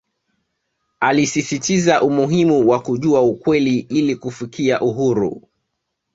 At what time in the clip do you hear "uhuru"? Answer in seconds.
4.81-5.47